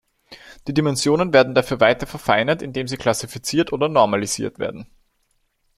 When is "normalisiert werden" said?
3.87-4.87